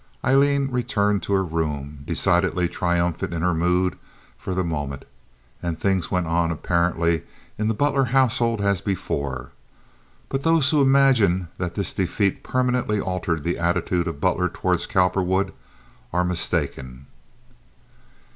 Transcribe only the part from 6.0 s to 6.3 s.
went